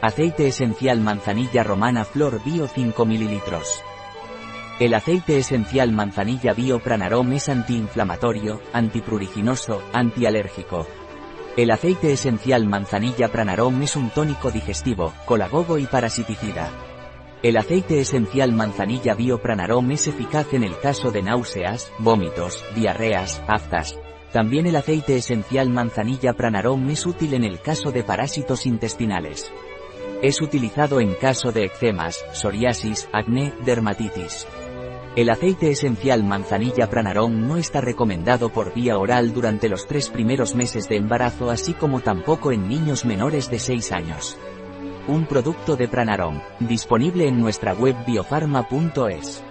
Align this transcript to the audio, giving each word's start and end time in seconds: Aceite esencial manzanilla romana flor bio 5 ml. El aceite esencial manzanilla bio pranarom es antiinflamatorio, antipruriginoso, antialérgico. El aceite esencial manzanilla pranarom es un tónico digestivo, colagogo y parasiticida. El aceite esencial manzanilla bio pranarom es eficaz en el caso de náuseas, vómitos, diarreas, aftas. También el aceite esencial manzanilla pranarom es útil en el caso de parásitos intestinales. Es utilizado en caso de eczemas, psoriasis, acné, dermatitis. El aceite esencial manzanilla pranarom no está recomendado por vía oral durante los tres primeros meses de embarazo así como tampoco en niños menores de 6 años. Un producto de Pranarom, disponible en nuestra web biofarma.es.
Aceite 0.00 0.46
esencial 0.46 1.00
manzanilla 1.00 1.64
romana 1.64 2.04
flor 2.04 2.40
bio 2.44 2.68
5 2.68 3.04
ml. 3.04 3.40
El 4.78 4.94
aceite 4.94 5.38
esencial 5.38 5.90
manzanilla 5.90 6.52
bio 6.52 6.78
pranarom 6.78 7.32
es 7.32 7.48
antiinflamatorio, 7.48 8.60
antipruriginoso, 8.72 9.82
antialérgico. 9.92 10.86
El 11.56 11.72
aceite 11.72 12.12
esencial 12.12 12.64
manzanilla 12.68 13.26
pranarom 13.26 13.82
es 13.82 13.96
un 13.96 14.10
tónico 14.10 14.52
digestivo, 14.52 15.12
colagogo 15.24 15.78
y 15.78 15.86
parasiticida. 15.86 16.70
El 17.42 17.56
aceite 17.56 17.98
esencial 17.98 18.52
manzanilla 18.52 19.14
bio 19.14 19.42
pranarom 19.42 19.90
es 19.90 20.06
eficaz 20.06 20.54
en 20.54 20.62
el 20.62 20.78
caso 20.78 21.10
de 21.10 21.22
náuseas, 21.22 21.90
vómitos, 21.98 22.64
diarreas, 22.76 23.42
aftas. 23.48 23.98
También 24.32 24.68
el 24.68 24.76
aceite 24.76 25.16
esencial 25.16 25.70
manzanilla 25.70 26.34
pranarom 26.34 26.88
es 26.88 27.04
útil 27.04 27.34
en 27.34 27.42
el 27.42 27.60
caso 27.60 27.90
de 27.90 28.04
parásitos 28.04 28.64
intestinales. 28.64 29.50
Es 30.20 30.42
utilizado 30.42 30.98
en 31.00 31.14
caso 31.14 31.52
de 31.52 31.64
eczemas, 31.64 32.24
psoriasis, 32.32 33.08
acné, 33.12 33.52
dermatitis. 33.64 34.48
El 35.14 35.30
aceite 35.30 35.70
esencial 35.70 36.24
manzanilla 36.24 36.90
pranarom 36.90 37.46
no 37.46 37.56
está 37.56 37.80
recomendado 37.80 38.48
por 38.48 38.74
vía 38.74 38.98
oral 38.98 39.32
durante 39.32 39.68
los 39.68 39.86
tres 39.86 40.10
primeros 40.10 40.56
meses 40.56 40.88
de 40.88 40.96
embarazo 40.96 41.50
así 41.50 41.72
como 41.72 42.00
tampoco 42.00 42.50
en 42.50 42.68
niños 42.68 43.04
menores 43.04 43.48
de 43.48 43.60
6 43.60 43.92
años. 43.92 44.36
Un 45.06 45.26
producto 45.26 45.76
de 45.76 45.88
Pranarom, 45.88 46.40
disponible 46.60 47.28
en 47.28 47.40
nuestra 47.40 47.72
web 47.72 47.96
biofarma.es. 48.04 49.44